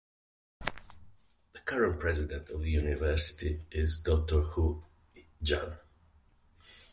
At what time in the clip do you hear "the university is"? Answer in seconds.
2.63-4.01